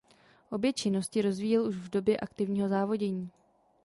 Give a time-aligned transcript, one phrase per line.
[0.51, 3.31] Obě činnosti rozvíjel už v době aktivního závodění.